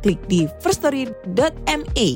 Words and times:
klik 0.00 0.20
di 0.26 0.48
firststory.me. 0.64 2.08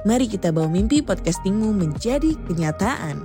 Mari 0.00 0.26
kita 0.26 0.50
bawa 0.50 0.66
mimpi 0.66 1.00
podcastingmu 1.00 1.70
menjadi 1.70 2.34
kenyataan. 2.50 3.22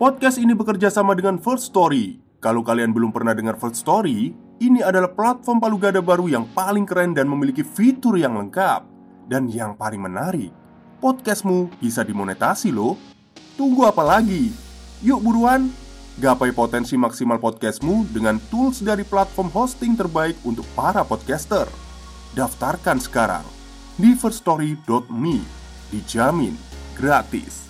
Podcast 0.00 0.40
ini 0.40 0.56
bekerja 0.56 0.88
sama 0.88 1.12
dengan 1.12 1.36
First 1.36 1.68
Story. 1.76 2.16
Kalau 2.40 2.64
kalian 2.64 2.96
belum 2.96 3.12
pernah 3.12 3.36
dengar 3.36 3.60
First 3.60 3.84
Story, 3.84 4.32
ini 4.64 4.80
adalah 4.80 5.12
platform 5.12 5.60
palu 5.60 5.76
gada 5.76 6.00
baru 6.00 6.24
yang 6.24 6.48
paling 6.56 6.88
keren 6.88 7.12
dan 7.12 7.28
memiliki 7.28 7.60
fitur 7.60 8.16
yang 8.16 8.32
lengkap. 8.40 8.88
Dan 9.28 9.52
yang 9.52 9.76
paling 9.76 10.00
menarik, 10.00 10.48
podcastmu 11.04 11.68
bisa 11.76 12.00
dimonetasi 12.00 12.72
loh. 12.72 12.96
Tunggu 13.60 13.84
apa 13.84 14.00
lagi? 14.00 14.48
Yuk 15.04 15.20
buruan, 15.20 15.68
gapai 16.20 16.52
potensi 16.52 17.00
maksimal 17.00 17.40
podcastmu 17.40 18.12
dengan 18.12 18.36
tools 18.52 18.84
dari 18.84 19.08
platform 19.08 19.48
hosting 19.48 19.96
terbaik 19.96 20.36
untuk 20.44 20.68
para 20.76 21.00
podcaster. 21.00 21.64
Daftarkan 22.36 23.00
sekarang 23.00 23.46
di 23.96 24.12
firststory.me. 24.12 25.40
Dijamin 25.90 26.54
gratis. 26.94 27.69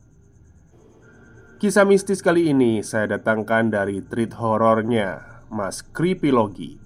Kisah 1.61 1.85
mistis 1.85 2.25
kali 2.25 2.49
ini 2.49 2.81
saya 2.81 3.21
datangkan 3.21 3.69
dari 3.69 4.01
treat 4.01 4.33
horornya 4.33 5.45
Mas 5.53 5.85
Creepylogi 5.85 6.81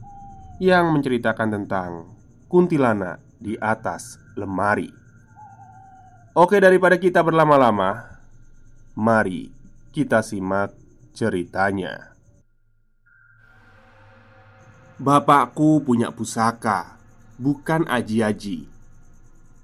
Yang 0.59 0.86
menceritakan 0.91 1.47
tentang 1.47 2.12
kuntilanak 2.52 3.24
di 3.40 3.56
atas 3.56 4.19
lemari. 4.36 4.91
Oke 6.36 6.59
daripada 6.59 7.00
kita 7.00 7.24
berlama-lama 7.24 8.19
Mari 9.00 9.47
kita 9.96 10.19
simak 10.19 10.75
ceritanya. 11.16 12.12
Bapakku 15.00 15.88
punya 15.88 16.12
pusaka 16.12 17.00
Bukan 17.40 17.88
aji-aji. 17.88 18.68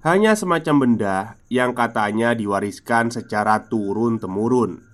Hanya 0.07 0.39
semacam 0.39 0.75
benda 0.79 1.35
yang 1.51 1.75
katanya 1.75 2.31
diwariskan 2.31 3.11
secara 3.11 3.67
turun-temurun 3.67 4.90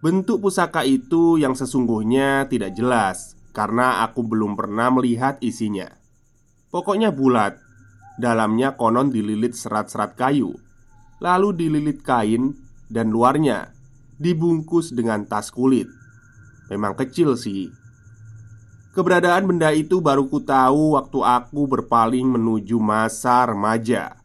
Bentuk 0.00 0.40
pusaka 0.40 0.80
itu 0.80 1.36
yang 1.36 1.52
sesungguhnya 1.52 2.48
tidak 2.48 2.72
jelas 2.72 3.36
karena 3.52 4.00
aku 4.00 4.24
belum 4.24 4.56
pernah 4.56 4.88
melihat 4.88 5.36
isinya. 5.44 5.92
Pokoknya 6.72 7.12
bulat, 7.12 7.60
dalamnya 8.16 8.80
konon 8.80 9.12
dililit 9.12 9.52
serat-serat 9.52 10.16
kayu, 10.16 10.56
lalu 11.20 11.52
dililit 11.52 12.00
kain, 12.00 12.56
dan 12.88 13.12
luarnya 13.12 13.76
dibungkus 14.16 14.88
dengan 14.96 15.28
tas 15.28 15.52
kulit. 15.52 15.92
Memang 16.72 16.96
kecil 16.96 17.36
sih. 17.36 17.68
Keberadaan 18.96 19.46
benda 19.46 19.68
itu 19.76 20.00
baru 20.00 20.32
ku 20.32 20.40
tahu 20.40 20.96
waktu 20.96 21.20
aku 21.20 21.68
berpaling 21.68 22.24
menuju 22.24 22.80
masa 22.80 23.44
remaja. 23.44 24.16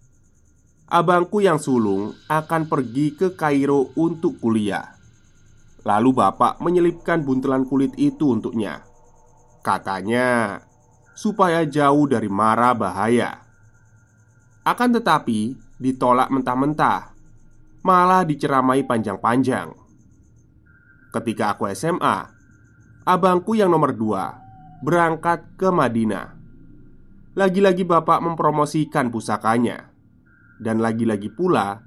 Abangku 0.88 1.44
yang 1.44 1.60
sulung 1.60 2.16
akan 2.32 2.72
pergi 2.72 3.12
ke 3.12 3.36
Kairo 3.36 3.92
untuk 4.00 4.40
kuliah. 4.40 4.95
Lalu 5.86 6.18
bapak 6.18 6.58
menyelipkan 6.66 7.22
buntelan 7.22 7.62
kulit 7.70 7.94
itu 8.02 8.34
untuknya. 8.34 8.82
Katanya 9.62 10.60
Supaya 11.14 11.62
jauh 11.64 12.10
dari 12.10 12.26
mara 12.26 12.74
bahaya. 12.74 13.46
Akan 14.66 14.98
tetapi 14.98 15.54
Ditolak 15.78 16.34
mentah-mentah. 16.34 17.14
Malah 17.86 18.26
diceramai 18.26 18.82
panjang-panjang. 18.82 19.78
Ketika 21.14 21.54
aku 21.54 21.70
SMA 21.78 22.34
Abangku 23.06 23.54
yang 23.54 23.70
nomor 23.70 23.94
dua 23.94 24.42
Berangkat 24.82 25.54
ke 25.54 25.70
Madinah. 25.70 26.34
Lagi-lagi 27.38 27.86
bapak 27.86 28.26
mempromosikan 28.26 29.14
pusakanya. 29.14 29.94
Dan 30.58 30.82
lagi-lagi 30.82 31.30
pula 31.30 31.78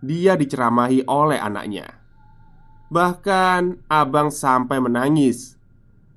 Dia 0.00 0.32
diceramahi 0.32 1.04
oleh 1.04 1.36
anaknya 1.36 2.03
Bahkan 2.92 3.88
abang 3.88 4.28
sampai 4.28 4.76
menangis 4.76 5.56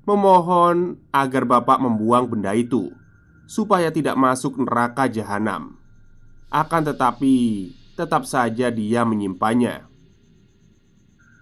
Memohon 0.04 1.00
agar 1.08 1.48
bapak 1.48 1.80
membuang 1.80 2.28
benda 2.28 2.52
itu 2.52 2.92
Supaya 3.48 3.88
tidak 3.88 4.20
masuk 4.20 4.60
neraka 4.60 5.08
jahanam. 5.08 5.80
Akan 6.52 6.84
tetapi 6.84 7.68
Tetap 7.96 8.28
saja 8.28 8.68
dia 8.68 9.02
menyimpannya. 9.08 9.88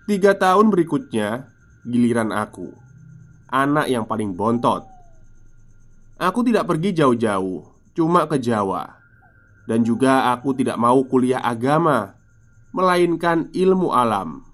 Tiga 0.07 0.39
tahun 0.39 0.71
berikutnya 0.71 1.51
Giliran 1.83 2.31
aku 2.31 2.71
Anak 3.51 3.91
yang 3.91 4.07
paling 4.07 4.35
bontot. 4.35 4.87
Aku 6.23 6.47
tidak 6.47 6.71
pergi 6.71 6.95
jauh-jauh 6.95 7.67
Cuma 7.99 8.31
ke 8.31 8.39
Jawa. 8.39 8.95
Dan 9.67 9.83
juga 9.83 10.31
aku 10.31 10.55
tidak 10.55 10.79
mau 10.79 11.03
kuliah 11.03 11.43
agama 11.43 12.15
Melainkan 12.71 13.51
ilmu 13.51 13.91
alam 13.91 14.47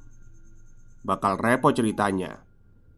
Bakal 1.03 1.39
repot 1.43 1.75
ceritanya. 1.75 2.47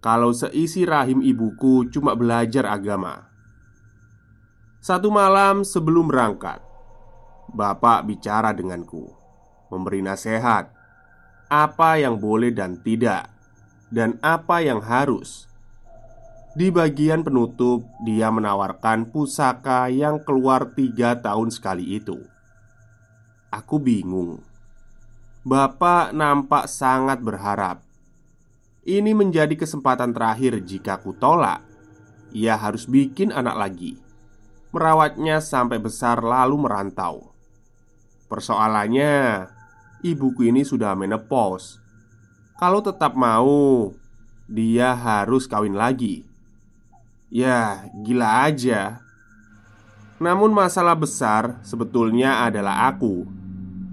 Kalau 0.05 0.37
seisi 0.37 0.85
rahim 0.85 1.25
ibuku 1.25 1.89
cuma 1.89 2.13
belajar 2.13 2.69
agama. 2.69 3.33
Satu 4.85 5.09
malam 5.09 5.65
sebelum 5.65 6.12
berangkat 6.12 6.61
Bapak 7.49 8.05
bicara 8.05 8.53
denganku 8.53 9.09
Memberi 9.73 10.05
nasihat 10.05 10.69
Apa 11.49 11.97
yang 11.97 12.21
boleh 12.21 12.53
dan 12.53 12.77
tidak 12.85 13.33
Dan 13.89 14.21
apa 14.21 14.61
yang 14.61 14.85
harus. 14.85 15.49
Di 16.53 16.69
bagian 16.69 17.25
penutup 17.25 17.89
Dia 18.05 18.29
menawarkan 18.29 19.09
pusaka 19.09 19.89
yang 19.89 20.21
keluar 20.21 20.77
tiga 20.77 21.17
tahun 21.17 21.49
sekali 21.49 21.97
itu. 21.97 22.21
Aku 23.49 23.81
bingung. 23.81 24.45
Bapak 25.49 26.12
nampak 26.12 26.69
sangat 26.69 27.25
berharap 27.25 27.84
ini 28.85 29.17
menjadi 29.17 29.57
kesempatan 29.57 30.13
terakhir 30.13 30.61
jika 30.61 31.01
ku 31.01 31.17
tolak. 31.17 31.65
Ia 32.37 32.61
harus 32.61 32.85
bikin 32.85 33.33
anak 33.33 33.57
lagi. 33.57 33.97
Merawatnya 34.77 35.41
sampai 35.41 35.81
besar 35.81 36.21
lalu 36.21 36.61
merantau. 36.61 37.33
Persoalannya 38.29 39.47
Ibuku 40.05 40.53
ini 40.53 40.69
sudah 40.69 40.93
menopause 40.93 41.81
Kalau 42.61 42.85
tetap 42.85 43.17
mau 43.17 43.89
Dia 44.45 44.93
harus 44.93 45.49
kawin 45.49 45.73
lagi. 45.73 46.29
Ya, 47.33 47.89
gila 48.05 48.45
aja. 48.45 49.01
Namun, 50.21 50.53
masalah 50.53 50.95
besar 50.95 51.59
sebetulnya 51.65 52.45
adalah 52.45 52.93
aku 52.93 53.25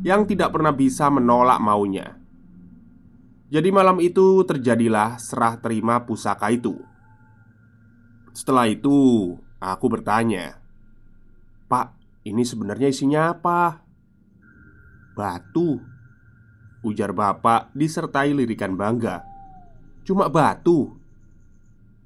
yang 0.03 0.27
tidak 0.27 0.51
pernah 0.53 0.75
bisa 0.75 1.07
menolak 1.07 1.57
maunya. 1.57 2.20
Jadi, 3.51 3.67
malam 3.67 3.99
itu 3.99 4.47
terjadilah 4.47 5.19
serah 5.19 5.59
terima 5.59 6.07
pusaka 6.07 6.47
itu. 6.55 6.79
Setelah 8.31 8.71
itu, 8.71 9.35
aku 9.59 9.85
bertanya, 9.91 10.55
"Pak, 11.67 11.91
ini 12.23 12.47
sebenarnya 12.47 12.87
isinya 12.87 13.35
apa?" 13.35 13.83
"Batu," 15.19 15.83
ujar 16.87 17.11
bapak 17.11 17.75
disertai 17.75 18.31
lirikan 18.31 18.79
bangga. 18.79 19.27
"Cuma 20.07 20.31
batu." 20.31 20.95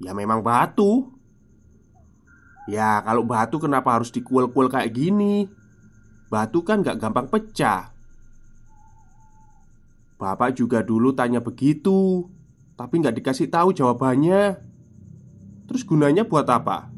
"Ya, 0.02 0.10
memang 0.18 0.42
batu," 0.42 1.16
Ya 2.66 2.98
kalau 3.06 3.22
batu 3.22 3.62
kenapa 3.62 3.94
harus 3.94 4.10
dikuel-kuel 4.10 4.66
kayak 4.66 4.90
gini? 4.90 5.46
Batu 6.26 6.66
kan 6.66 6.82
gak 6.82 6.98
gampang 6.98 7.30
pecah 7.30 7.94
Bapak 10.16 10.56
juga 10.56 10.80
dulu 10.80 11.12
tanya 11.12 11.44
begitu 11.44 12.24
Tapi 12.76 13.00
gak 13.00 13.16
dikasih 13.16 13.48
tahu 13.48 13.72
jawabannya. 13.72 14.60
Terus 15.64 15.82
gunanya 15.84 16.28
buat 16.28 16.44
apa? 16.44 16.92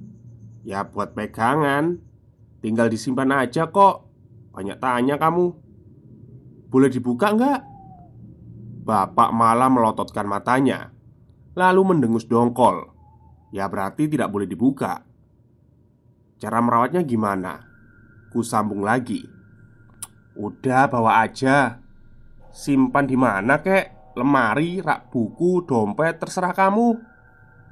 Ya 0.66 0.82
buat 0.82 1.14
pegangan. 1.14 2.02
Tinggal 2.58 2.90
disimpan 2.90 3.30
aja 3.46 3.70
kok. 3.70 4.10
Banyak 4.50 4.82
tanya 4.82 5.14
kamu. 5.22 5.54
Boleh 6.68 6.90
dibuka 6.90 7.30
nggak? 7.30 7.60
Bapak 8.82 9.30
malah 9.30 9.70
melototkan 9.70 10.26
matanya 10.26 10.90
Lalu 11.58 11.94
mendengus 11.94 12.22
dongkol. 12.30 12.86
Ya 13.50 13.66
berarti 13.66 14.06
tidak 14.06 14.30
boleh 14.30 14.46
dibuka. 14.46 15.02
Cara 16.38 16.62
merawatnya 16.62 17.02
gimana? 17.02 17.66
Ku 18.30 18.46
sambung 18.46 18.86
lagi. 18.86 19.26
Udah 20.38 20.86
bawa 20.86 21.26
aja 21.26 21.82
Simpan 22.52 23.04
di 23.04 23.16
mana 23.16 23.60
kek? 23.60 24.14
Lemari, 24.18 24.82
rak 24.82 25.14
buku, 25.14 25.62
dompet, 25.62 26.18
terserah 26.18 26.50
kamu 26.50 26.98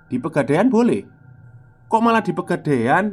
Di 0.07 0.23
pegadaian 0.23 0.71
boleh? 0.71 1.03
Kok 1.91 2.03
malah 2.03 2.23
di 2.23 2.31
pegadaian? 2.31 3.11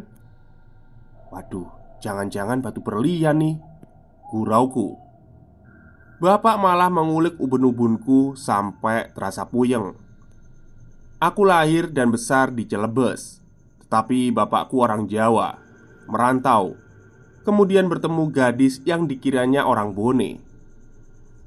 Waduh, 1.33 1.98
jangan-jangan 1.98 2.62
batu 2.62 2.86
berlian 2.86 3.42
nih 3.42 3.57
Gurauku 4.30 5.01
Bapak 6.21 6.62
malah 6.62 6.94
mengulik 6.94 7.36
ubun-ubunku 7.42 8.38
sampai 8.38 9.09
terasa 9.18 9.50
puyeng 9.50 9.98
Aku 11.18 11.42
lahir 11.42 11.89
dan 11.89 12.13
besar 12.13 12.54
di 12.54 12.69
Celebes 12.69 13.44
tapi 13.94 14.33
bapakku 14.33 14.81
orang 14.81 15.06
Jawa 15.06 15.54
Merantau 16.09 16.74
Kemudian 17.45 17.86
bertemu 17.86 18.33
gadis 18.33 18.81
yang 18.89 19.06
dikiranya 19.06 19.69
orang 19.69 19.94
Bone 19.94 20.53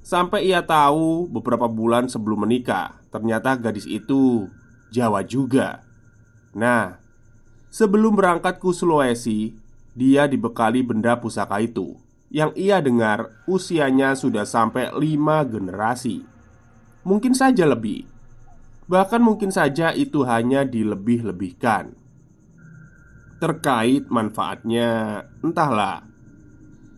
Sampai 0.06 0.47
ia 0.47 0.62
tahu 0.62 1.26
beberapa 1.26 1.67
bulan 1.67 2.06
sebelum 2.06 2.47
menikah 2.47 2.94
Ternyata 3.11 3.58
gadis 3.58 3.91
itu 3.91 4.47
Jawa 4.94 5.26
juga. 5.26 5.82
Nah 6.55 7.03
Sebelum 7.75 8.14
berangkat 8.14 8.62
ke 8.62 8.70
Sulawesi 8.70 9.58
Dia 9.99 10.31
dibekali 10.31 10.87
benda 10.87 11.19
pusaka 11.19 11.58
itu 11.58 11.99
Yang 12.31 12.55
ia 12.55 12.79
dengar 12.79 13.35
usianya 13.50 14.14
sudah 14.14 14.47
sampai 14.47 14.94
lima 14.94 15.43
generasi. 15.43 16.23
Mungkin 17.03 17.35
saja 17.35 17.67
lebih. 17.67 18.06
Bahkan 18.87 19.19
mungkin 19.19 19.50
saja 19.50 19.91
itu 19.91 20.23
hanya 20.23 20.62
dilebih-lebihkan. 20.67 21.94
Terkait 23.38 24.11
manfaatnya, 24.11 25.23
entahlah, 25.38 26.03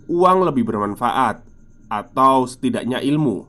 uang 0.09 0.49
lebih 0.49 0.65
bermanfaat 0.65 1.48
atau 1.89 2.45
setidaknya 2.45 3.01
ilmu, 3.01 3.49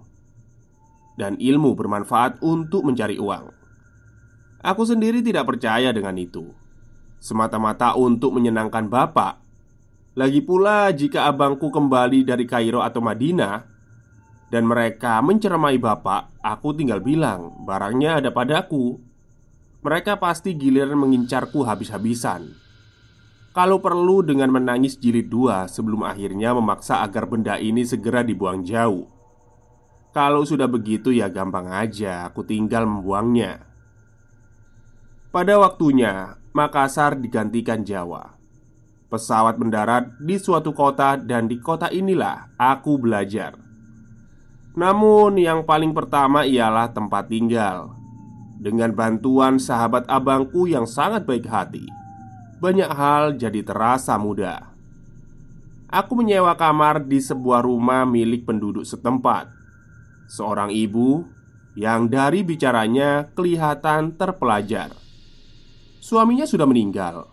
dan 1.19 1.36
ilmu 1.36 1.75
bermanfaat 1.75 2.39
untuk 2.39 2.88
mencari 2.88 3.19
uang. 3.19 3.51
Aku 4.59 4.83
sendiri 4.83 5.19
tidak 5.24 5.47
percaya 5.47 5.91
dengan 5.91 6.15
itu, 6.15 6.51
semata-mata 7.19 7.95
untuk 7.95 8.36
menyenangkan 8.36 8.88
bapak. 8.88 9.39
Lagi 10.15 10.44
pula, 10.44 10.91
jika 10.91 11.27
abangku 11.31 11.71
kembali 11.71 12.27
dari 12.27 12.44
Kairo 12.44 12.83
atau 12.83 13.00
Madinah 13.00 13.63
dan 14.51 14.68
mereka 14.68 15.19
menceramai 15.24 15.80
bapak, 15.80 16.44
aku 16.44 16.75
tinggal 16.75 17.00
bilang 17.00 17.63
barangnya 17.63 18.19
ada 18.19 18.31
padaku. 18.36 19.00
Mereka 19.80 20.19
pasti 20.19 20.59
giliran 20.59 21.00
mengincarku 21.00 21.63
habis-habisan 21.63 22.69
kalau 23.60 23.84
perlu 23.84 24.24
dengan 24.24 24.56
menangis 24.56 24.96
jilid 24.96 25.28
dua 25.28 25.68
sebelum 25.68 26.08
akhirnya 26.08 26.56
memaksa 26.56 27.04
agar 27.04 27.28
benda 27.28 27.60
ini 27.60 27.84
segera 27.84 28.24
dibuang 28.24 28.64
jauh. 28.64 29.04
Kalau 30.16 30.48
sudah 30.48 30.72
begitu 30.72 31.12
ya 31.12 31.28
gampang 31.28 31.68
aja 31.68 32.24
aku 32.32 32.48
tinggal 32.48 32.88
membuangnya. 32.88 33.68
Pada 35.36 35.60
waktunya 35.60 36.40
Makassar 36.56 37.20
digantikan 37.20 37.84
Jawa. 37.84 38.40
Pesawat 39.12 39.60
mendarat 39.60 40.08
di 40.24 40.40
suatu 40.40 40.72
kota 40.72 41.20
dan 41.20 41.52
di 41.52 41.60
kota 41.60 41.92
inilah 41.92 42.56
aku 42.56 42.96
belajar. 42.96 43.60
Namun 44.80 45.36
yang 45.36 45.68
paling 45.68 45.92
pertama 45.92 46.48
ialah 46.48 46.96
tempat 46.96 47.28
tinggal. 47.28 47.92
Dengan 48.56 48.96
bantuan 48.96 49.60
sahabat 49.60 50.08
abangku 50.08 50.64
yang 50.64 50.88
sangat 50.88 51.28
baik 51.28 51.44
hati 51.44 51.99
banyak 52.60 52.92
hal 52.92 53.40
jadi 53.40 53.64
terasa 53.64 54.20
mudah. 54.20 54.68
Aku 55.90 56.14
menyewa 56.14 56.54
kamar 56.54 57.02
di 57.02 57.18
sebuah 57.18 57.66
rumah 57.66 58.06
milik 58.06 58.46
penduduk 58.46 58.86
setempat. 58.86 59.50
Seorang 60.30 60.70
ibu 60.70 61.26
yang 61.74 62.12
dari 62.12 62.46
bicaranya 62.46 63.34
kelihatan 63.34 64.14
terpelajar. 64.14 64.94
Suaminya 65.98 66.46
sudah 66.46 66.70
meninggal, 66.70 67.32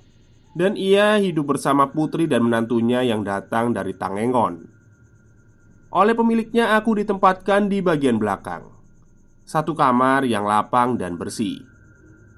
dan 0.57 0.73
ia 0.79 1.21
hidup 1.21 1.53
bersama 1.53 1.93
putri 1.93 2.25
dan 2.25 2.49
menantunya 2.49 3.05
yang 3.05 3.21
datang 3.21 3.77
dari 3.77 3.93
Tangengon. 3.93 4.73
Oleh 5.93 6.15
pemiliknya, 6.17 6.79
aku 6.81 6.97
ditempatkan 6.97 7.69
di 7.69 7.85
bagian 7.85 8.17
belakang, 8.17 8.73
satu 9.45 9.77
kamar 9.77 10.25
yang 10.25 10.49
lapang 10.49 10.97
dan 10.97 11.21
bersih, 11.21 11.61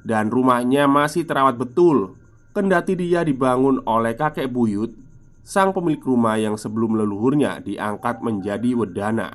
dan 0.02 0.28
rumahnya 0.34 0.90
masih 0.90 1.22
terawat 1.22 1.54
betul 1.54 2.18
Kendati 2.52 2.96
dia 2.98 3.22
dibangun 3.22 3.84
oleh 3.84 4.16
kakek 4.16 4.48
buyut 4.48 5.08
Sang 5.48 5.72
pemilik 5.72 6.04
rumah 6.04 6.36
yang 6.36 6.60
sebelum 6.60 6.92
leluhurnya 7.00 7.64
diangkat 7.64 8.20
menjadi 8.20 8.76
wedana. 8.76 9.32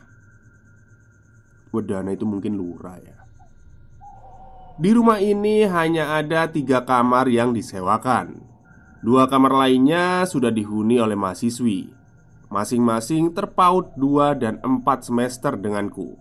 Wedana 1.74 2.14
itu 2.14 2.22
mungkin 2.22 2.54
lurah 2.54 3.02
ya. 3.02 3.18
Di 4.78 4.94
rumah 4.94 5.18
ini 5.18 5.66
hanya 5.66 6.14
ada 6.22 6.46
tiga 6.54 6.86
kamar 6.86 7.26
yang 7.34 7.50
disewakan. 7.50 8.46
Dua 9.02 9.26
kamar 9.26 9.66
lainnya 9.66 10.22
sudah 10.30 10.54
dihuni 10.54 11.02
oleh 11.02 11.18
mahasiswi. 11.18 11.90
Masing-masing 12.54 13.34
terpaut 13.34 13.98
dua 13.98 14.38
dan 14.38 14.62
empat 14.62 15.10
semester 15.10 15.58
denganku. 15.58 16.14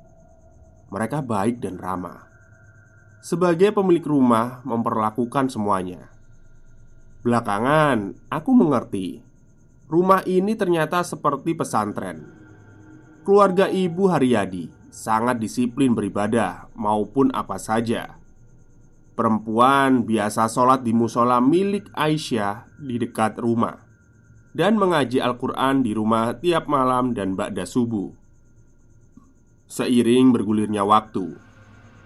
Mereka 0.89 1.21
baik 1.21 1.61
dan 1.61 1.77
ramah. 1.77 2.33
Sebagai 3.21 3.77
pemilik 3.77 4.09
rumah 4.09 4.65
memperlakukan 4.65 5.53
semuanya 5.53 6.09
Belakangan, 7.23 8.19
aku 8.35 8.51
mengerti. 8.51 9.23
Rumah 9.87 10.27
ini 10.27 10.59
ternyata 10.59 11.07
seperti 11.07 11.55
pesantren. 11.55 12.27
Keluarga 13.23 13.71
ibu 13.71 14.11
Haryadi 14.11 14.67
sangat 14.91 15.39
disiplin 15.39 15.95
beribadah 15.95 16.67
maupun 16.75 17.31
apa 17.31 17.63
saja. 17.63 18.19
Perempuan 19.15 20.03
biasa 20.03 20.51
sholat 20.51 20.83
di 20.83 20.91
musola 20.91 21.39
milik 21.39 21.95
Aisyah 21.95 22.67
di 22.81 22.97
dekat 22.97 23.37
rumah 23.37 23.77
Dan 24.57 24.81
mengaji 24.81 25.21
Al-Quran 25.21 25.85
di 25.85 25.93
rumah 25.93 26.33
tiap 26.41 26.67
malam 26.67 27.15
dan 27.15 27.39
ba'da 27.39 27.63
subuh. 27.63 28.11
Seiring 29.71 30.35
bergulirnya 30.35 30.83
waktu 30.83 31.39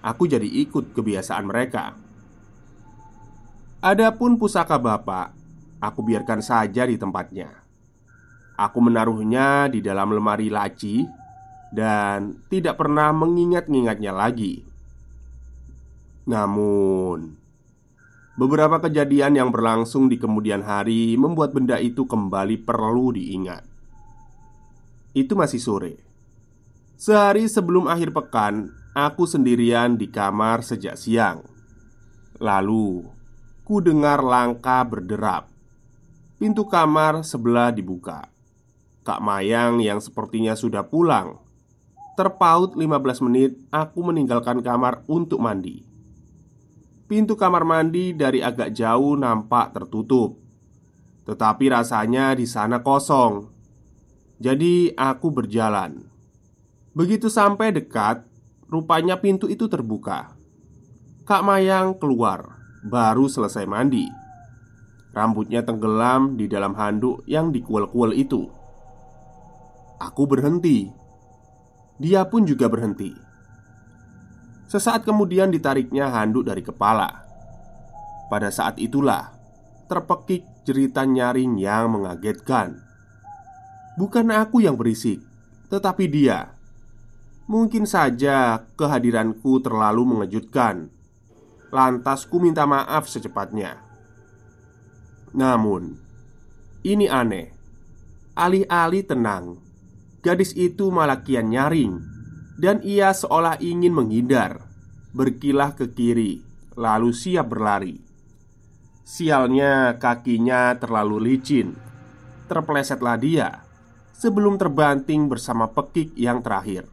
Aku 0.05 0.29
jadi 0.29 0.45
ikut 0.45 0.93
kebiasaan 0.93 1.49
mereka 1.49 2.06
Adapun 3.87 4.35
pusaka 4.35 4.83
bapak, 4.83 5.31
aku 5.79 6.03
biarkan 6.03 6.43
saja 6.43 6.83
di 6.91 6.99
tempatnya. 6.99 7.55
Aku 8.59 8.83
menaruhnya 8.83 9.71
di 9.71 9.79
dalam 9.79 10.11
lemari 10.11 10.51
laci 10.51 11.07
dan 11.71 12.35
tidak 12.51 12.83
pernah 12.83 13.15
mengingat-ingatnya 13.15 14.11
lagi. 14.11 14.67
Namun, 16.27 17.39
beberapa 18.35 18.83
kejadian 18.83 19.39
yang 19.39 19.55
berlangsung 19.55 20.11
di 20.11 20.19
kemudian 20.19 20.67
hari 20.67 21.15
membuat 21.15 21.55
benda 21.55 21.79
itu 21.79 22.11
kembali 22.11 22.67
perlu 22.67 23.15
diingat. 23.15 23.63
Itu 25.15 25.39
masih 25.39 25.63
sore. 25.63 25.95
Sehari 26.99 27.47
sebelum 27.47 27.87
akhir 27.87 28.11
pekan, 28.11 28.67
aku 28.99 29.31
sendirian 29.31 29.95
di 29.95 30.11
kamar 30.11 30.67
sejak 30.67 30.99
siang. 30.99 31.47
Lalu, 32.43 33.16
ku 33.67 33.83
dengar 33.83 34.23
langkah 34.23 34.87
berderap. 34.87 35.51
Pintu 36.39 36.71
kamar 36.71 37.27
sebelah 37.27 37.75
dibuka. 37.75 38.31
Kak 39.03 39.19
Mayang 39.19 39.83
yang 39.83 39.99
sepertinya 39.99 40.55
sudah 40.55 40.87
pulang. 40.87 41.43
Terpaut 42.15 42.79
15 42.79 43.27
menit 43.27 43.59
aku 43.75 44.07
meninggalkan 44.07 44.63
kamar 44.63 45.03
untuk 45.11 45.43
mandi. 45.43 45.83
Pintu 47.11 47.35
kamar 47.35 47.67
mandi 47.67 48.15
dari 48.15 48.39
agak 48.39 48.71
jauh 48.71 49.19
nampak 49.19 49.75
tertutup. 49.75 50.39
Tetapi 51.27 51.75
rasanya 51.75 52.39
di 52.39 52.47
sana 52.47 52.87
kosong. 52.87 53.51
Jadi 54.39 54.95
aku 54.95 55.35
berjalan. 55.35 56.07
Begitu 56.95 57.27
sampai 57.27 57.75
dekat 57.75 58.23
Rupanya 58.67 59.23
pintu 59.23 59.47
itu 59.47 59.71
terbuka. 59.71 60.35
Kak 61.23 61.43
Mayang 61.47 61.95
keluar 62.03 62.56
Baru 62.87 63.27
selesai 63.27 63.67
mandi 63.67 64.27
Rambutnya 65.17 65.65
tenggelam 65.65 66.37
di 66.37 66.45
dalam 66.45 66.77
handuk 66.77 67.25
yang 67.25 67.49
dikuel-kuel 67.49 68.13
itu. 68.13 68.53
Aku 69.97 70.29
berhenti. 70.29 70.93
Dia 71.97 72.29
pun 72.29 72.45
juga 72.45 72.69
berhenti. 72.69 73.17
Sesaat 74.69 75.09
kemudian 75.09 75.49
ditariknya 75.49 76.13
handuk 76.13 76.45
dari 76.45 76.61
kepala. 76.61 77.25
Pada 78.29 78.53
saat 78.53 78.77
itulah 78.77 79.33
terpekik 79.89 80.45
jeritan 80.69 81.17
nyaring 81.17 81.57
yang 81.65 81.97
mengagetkan. 81.97 82.77
Bukan 83.97 84.29
aku 84.29 84.61
yang 84.69 84.77
berisik, 84.77 85.25
tetapi 85.73 86.13
dia. 86.13 86.53
Mungkin 87.49 87.89
saja 87.89 88.69
kehadiranku 88.77 89.65
terlalu 89.65 90.05
mengejutkan. 90.13 90.93
Lantas 91.75 92.25
ku 92.27 92.39
minta 92.39 92.63
maaf 92.65 93.11
secepatnya. 93.11 93.83
Namun, 95.35 95.99
ini 96.87 97.11
aneh. 97.11 97.53
Alih-alih 98.37 99.05
tenang, 99.05 99.59
gadis 100.21 100.53
itu 100.53 100.93
malah 100.93 101.25
kian 101.25 101.49
nyaring, 101.49 101.99
dan 102.61 102.85
ia 102.85 103.11
seolah 103.17 103.57
ingin 103.65 103.97
menghindar, 103.97 104.61
berkilah 105.17 105.73
ke 105.73 105.89
kiri, 105.93 106.45
lalu 106.77 107.17
siap 107.17 107.49
berlari. 107.49 107.97
Sialnya, 109.07 109.97
kakinya 110.03 110.75
terlalu 110.77 111.33
licin. 111.33 111.79
Terpelesetlah 112.51 113.17
dia 113.19 113.49
sebelum 114.15 114.59
terbanting 114.59 115.31
bersama 115.31 115.71
pekik 115.71 116.13
yang 116.19 116.43
terakhir. 116.43 116.91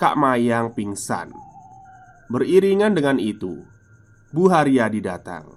Kak 0.00 0.18
Mayang 0.18 0.74
pingsan. 0.74 1.51
Beriringan 2.32 2.96
dengan 2.96 3.20
itu, 3.20 3.60
Bu 4.32 4.48
Haryadi 4.48 5.04
datang. 5.04 5.52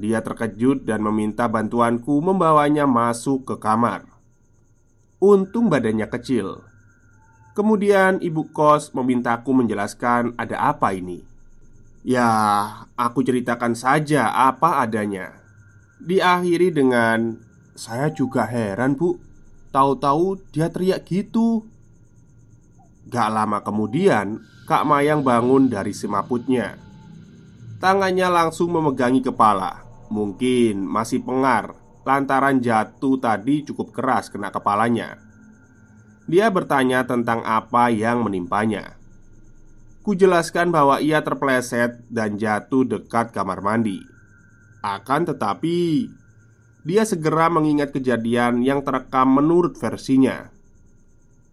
Dia 0.00 0.24
terkejut 0.24 0.88
dan 0.88 1.04
meminta 1.04 1.44
bantuanku 1.44 2.24
membawanya 2.24 2.88
masuk 2.88 3.44
ke 3.44 3.60
kamar. 3.60 4.08
Untung 5.20 5.68
badannya 5.68 6.08
kecil. 6.08 6.64
Kemudian 7.52 8.16
ibu 8.24 8.48
kos 8.48 8.96
memintaku 8.96 9.52
menjelaskan 9.52 10.32
ada 10.40 10.72
apa 10.72 10.96
ini. 10.96 11.20
Ya, 12.00 12.32
aku 12.96 13.20
ceritakan 13.20 13.76
saja 13.76 14.32
apa 14.32 14.80
adanya. 14.80 15.36
Diakhiri 16.00 16.72
dengan 16.72 17.36
saya 17.76 18.08
juga 18.08 18.48
heran, 18.48 18.96
Bu. 18.96 19.20
Tahu-tahu 19.68 20.40
dia 20.48 20.72
teriak 20.72 21.04
gitu. 21.04 21.68
Gak 23.12 23.28
lama 23.28 23.60
kemudian, 23.60 24.40
Kak 24.70 24.86
Mayang 24.86 25.26
bangun 25.26 25.66
dari 25.66 25.90
semaputnya. 25.90 26.78
Tangannya 27.82 28.30
langsung 28.30 28.70
memegangi 28.70 29.18
kepala. 29.18 29.82
Mungkin 30.14 30.86
masih 30.86 31.26
pengar 31.26 31.74
lantaran 32.06 32.62
jatuh 32.62 33.18
tadi 33.18 33.66
cukup 33.66 33.90
keras 33.90 34.30
kena 34.30 34.54
kepalanya. 34.54 35.18
Dia 36.30 36.54
bertanya 36.54 37.02
tentang 37.02 37.42
apa 37.42 37.90
yang 37.90 38.22
menimpanya. 38.22 38.94
Kujelaskan 40.06 40.70
bahwa 40.70 41.02
ia 41.02 41.18
terpleset 41.18 42.06
dan 42.06 42.38
jatuh 42.38 42.86
dekat 42.86 43.34
kamar 43.34 43.58
mandi. 43.66 43.98
Akan 44.86 45.26
tetapi, 45.26 46.06
dia 46.86 47.02
segera 47.02 47.50
mengingat 47.50 47.90
kejadian 47.90 48.62
yang 48.62 48.86
terekam 48.86 49.34
menurut 49.34 49.74
versinya. 49.82 50.59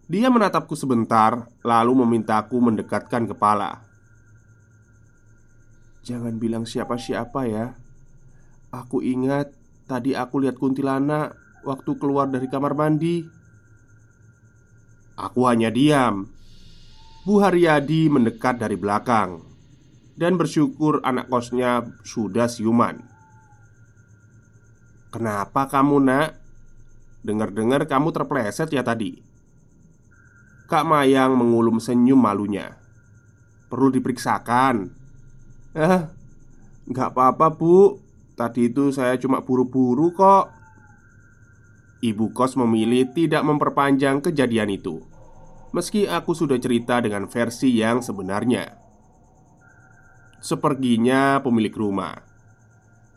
Dia 0.08 0.32
menatapku 0.32 0.72
sebentar, 0.72 1.52
lalu 1.60 1.92
memintaku 2.00 2.56
mendekatkan 2.56 3.28
kepala. 3.28 3.84
"Jangan 6.08 6.40
bilang 6.40 6.64
siapa-siapa 6.64 7.44
ya," 7.44 7.76
Aku 8.68 9.00
ingat 9.00 9.48
tadi 9.88 10.12
aku 10.12 10.44
lihat 10.44 10.60
kuntilanak 10.60 11.32
waktu 11.64 11.88
keluar 11.96 12.28
dari 12.28 12.52
kamar 12.52 12.76
mandi. 12.76 13.24
Aku 15.16 15.48
hanya 15.48 15.72
diam. 15.72 16.28
Bu 17.24 17.40
Haryadi 17.40 18.12
mendekat 18.12 18.60
dari 18.60 18.76
belakang 18.76 19.40
dan 20.20 20.36
bersyukur 20.36 21.00
anak 21.00 21.32
kosnya 21.32 21.80
sudah 22.04 22.44
siuman. 22.44 23.00
"Kenapa 25.08 25.64
kamu, 25.64 25.96
Nak? 26.04 26.30
Dengar-dengar 27.24 27.88
kamu 27.88 28.12
terpleset 28.12 28.68
ya 28.68 28.84
tadi?" 28.84 29.27
Kak 30.68 30.84
Mayang 30.84 31.34
mengulum 31.34 31.80
senyum 31.80 32.20
malunya. 32.20 32.76
"Perlu 33.72 33.88
diperiksakan." 33.88 34.92
"Eh, 35.72 36.00
nggak 36.92 37.08
apa-apa, 37.16 37.48
Bu. 37.56 38.08
Tadi 38.38 38.70
itu 38.70 38.94
saya 38.94 39.18
cuma 39.18 39.42
buru-buru 39.42 40.14
kok 40.14 40.54
Ibu 41.98 42.30
kos 42.30 42.54
memilih 42.54 43.10
tidak 43.10 43.42
memperpanjang 43.42 44.22
kejadian 44.22 44.70
itu 44.70 45.02
Meski 45.74 46.06
aku 46.06 46.38
sudah 46.38 46.54
cerita 46.62 47.02
dengan 47.02 47.26
versi 47.26 47.74
yang 47.74 47.98
sebenarnya 47.98 48.78
Seperginya 50.38 51.42
pemilik 51.42 51.74
rumah 51.74 52.14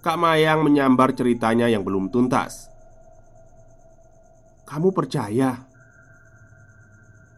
Kak 0.01 0.17
Mayang 0.17 0.65
menyambar 0.65 1.13
ceritanya 1.13 1.69
yang 1.69 1.85
belum 1.85 2.09
tuntas 2.09 2.73
Kamu 4.65 4.89
percaya? 4.89 5.69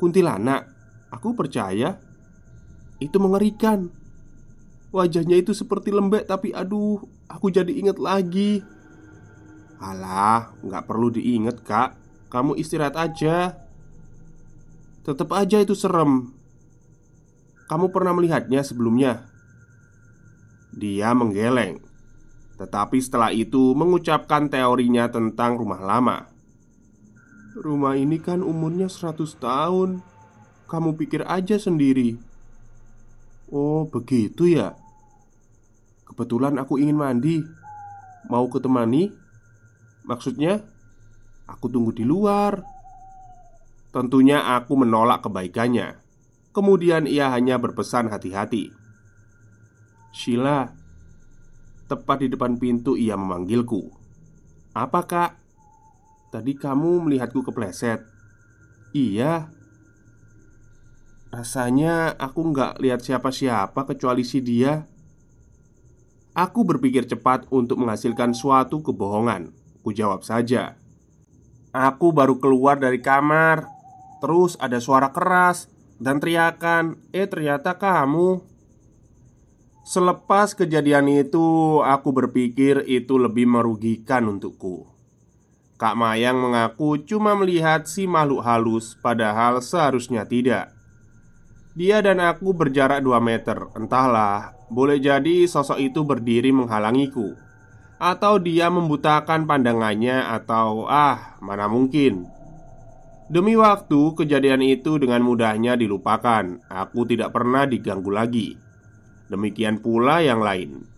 Kuntilanak 0.04 0.68
Aku 1.16 1.32
percaya 1.32 1.96
Itu 3.00 3.24
mengerikan. 3.24 3.88
Wajahnya 4.92 5.40
itu 5.40 5.56
seperti 5.56 5.96
lembek 5.96 6.28
tapi 6.28 6.52
aduh 6.52 7.00
Aku 7.32 7.48
jadi 7.48 7.72
inget 7.72 7.96
lagi. 8.04 8.60
Alah, 9.80 10.52
nggak 10.60 10.84
perlu 10.84 11.08
diinget 11.08 11.64
kak. 11.64 11.96
Kamu 12.28 12.60
istirahat 12.60 13.00
aja. 13.00 13.56
Tetap 15.08 15.32
aja 15.32 15.64
itu 15.64 15.72
serem. 15.72 16.36
Kamu 17.72 17.90
pernah 17.96 18.12
melihatnya 18.14 18.62
sebelumnya? 18.62 19.24
Dia 20.76 21.16
menggeleng. 21.16 21.80
Tetapi 22.60 22.98
setelah 23.02 23.34
itu 23.34 23.74
mengucapkan 23.74 24.52
teorinya 24.52 25.10
tentang 25.10 25.58
rumah 25.58 25.82
lama 25.82 26.33
Rumah 27.54 27.98
ini 27.98 28.18
kan 28.18 28.42
umurnya 28.42 28.90
100 28.90 29.38
tahun. 29.38 30.02
Kamu 30.66 30.98
pikir 30.98 31.26
aja 31.26 31.58
sendiri. 31.62 32.18
Oh 33.54 33.86
begitu 33.86 34.50
ya? 34.50 34.74
Kebetulan 36.10 36.58
aku 36.58 36.82
ingin 36.82 36.98
mandi. 36.98 37.46
Mau 38.30 38.50
kutemani? 38.50 39.14
Maksudnya 40.04 40.74
Aku 41.48 41.68
tunggu 41.68 41.92
di 41.92 42.08
luar. 42.08 42.64
Tentunya 43.92 44.58
aku 44.58 44.80
menolak 44.80 45.28
kebaikannya. 45.28 46.00
Kemudian 46.56 47.06
ia 47.06 47.30
hanya 47.34 47.60
berpesan 47.60 48.10
hati-hati. 48.10 48.72
Sheila 50.14 50.72
Tepat 51.84 52.26
di 52.26 52.32
depan 52.32 52.58
pintu 52.58 52.96
ia 52.96 53.20
memanggilku. 53.20 53.92
Apa 54.72 55.04
kak? 55.04 55.32
Tadi 56.34 56.58
kamu 56.58 57.06
melihatku 57.06 57.46
kepleset 57.46 58.02
Iya 58.98 59.54
Rasanya 61.30 62.18
aku 62.18 62.50
nggak 62.50 62.82
lihat 62.82 63.06
siapa-siapa 63.06 63.86
kecuali 63.86 64.26
si 64.26 64.42
dia 64.42 64.90
Aku 66.34 66.66
berpikir 66.66 67.06
cepat 67.06 67.46
untuk 67.54 67.78
menghasilkan 67.78 68.34
suatu 68.34 68.82
kebohongan. 68.82 69.54
Ku 69.86 69.94
jawab 69.94 70.26
saja. 70.26 70.82
Aku 71.70 72.10
baru 72.10 72.42
keluar 72.42 72.82
dari 72.82 73.06
kamar. 73.06 73.70
Terus 74.18 74.58
ada 74.58 74.82
suara 74.82 75.14
keras 75.14 75.70
dan 76.02 76.18
teriakan. 76.18 76.98
Eh, 77.14 77.30
ternyata 77.30 77.78
kamu. 77.78 78.42
Selepas 79.86 80.58
kejadian 80.58 81.06
itu, 81.14 81.78
aku 81.86 82.10
berpikir 82.10 82.82
itu 82.90 83.22
lebih 83.22 83.46
merugikan 83.46 84.26
untukku. 84.26 84.93
Kak 85.74 85.98
Mayang 85.98 86.38
mengaku 86.38 87.02
cuma 87.02 87.34
melihat 87.34 87.90
si 87.90 88.06
makhluk 88.06 88.46
halus, 88.46 88.94
padahal 89.02 89.58
seharusnya 89.58 90.24
tidak. 90.24 90.70
Dia 91.74 92.06
dan 92.06 92.22
aku 92.22 92.54
berjarak 92.54 93.02
2 93.02 93.18
meter. 93.18 93.58
Entahlah, 93.74 94.54
boleh 94.70 95.02
jadi 95.02 95.50
sosok 95.50 95.82
itu 95.82 96.06
berdiri 96.06 96.54
menghalangiku. 96.54 97.34
Atau 97.98 98.38
dia 98.38 98.68
membutakan 98.68 99.48
pandangannya 99.50 100.28
Atau 100.28 100.86
ah, 100.86 101.40
mana 101.42 101.66
mungkin. 101.66 102.30
Demi 103.34 103.58
waktu, 103.58 104.14
kejadian 104.14 104.62
itu 104.62 105.02
dengan 105.02 105.26
mudahnya 105.26 105.74
dilupakan. 105.74 106.62
Aku 106.70 107.10
tidak 107.10 107.34
pernah 107.34 107.66
diganggu 107.66 108.14
lagi. 108.14 108.54
Demikian 109.34 109.82
pula 109.82 110.22
yang 110.22 110.46
lain 110.46 110.93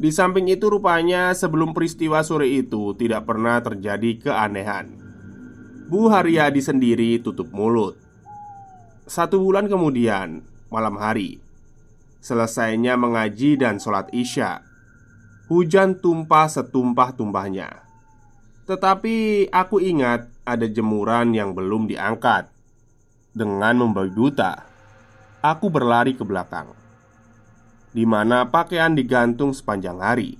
Di 0.00 0.08
samping 0.08 0.48
itu 0.48 0.72
rupanya 0.72 1.36
sebelum 1.36 1.76
peristiwa 1.76 2.24
sore 2.24 2.48
itu 2.48 2.96
Tidak 2.96 3.20
pernah 3.28 3.60
terjadi 3.60 4.16
keanehan. 4.16 4.96
Bu 5.92 6.08
Haryadi 6.08 6.64
sendiri 6.64 7.20
tutup 7.20 7.52
mulut. 7.52 8.00
Satu 9.04 9.44
bulan 9.44 9.68
kemudian, 9.68 10.40
malam 10.72 10.96
hari 10.96 11.44
Selesainya 12.24 12.96
mengaji 12.96 13.60
dan 13.60 13.76
sholat 13.76 14.08
isya. 14.16 14.64
Hujan 15.52 16.00
tumpah 16.00 16.48
setumpah-tumpahnya 16.48 17.84
Tetapi 18.64 19.50
aku 19.52 19.84
ingat 19.84 20.32
ada 20.48 20.64
jemuran 20.64 21.36
yang 21.36 21.52
belum 21.52 21.92
diangkat. 21.92 22.48
Dengan 23.36 23.84
membabi 23.84 24.16
buta 24.16 24.64
Aku 25.44 25.68
berlari 25.68 26.16
ke 26.16 26.24
belakang 26.24 26.72
di 27.90 28.06
mana 28.06 28.48
pakaian 28.48 28.94
digantung 28.94 29.54
sepanjang 29.54 29.98
hari. 29.98 30.38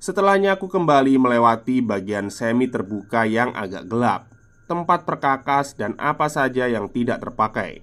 Setelahnya 0.00 0.56
aku 0.56 0.66
kembali 0.66 1.20
melewati 1.20 1.84
bagian 1.84 2.32
semi 2.32 2.66
terbuka 2.66 3.28
yang 3.28 3.52
agak 3.52 3.84
gelap 3.86 4.30
tempat 4.70 5.02
perkakas, 5.02 5.74
dan 5.74 5.98
apa 5.98 6.30
saja 6.30 6.70
yang 6.70 6.86
tidak 6.86 7.26
terpakai. 7.26 7.82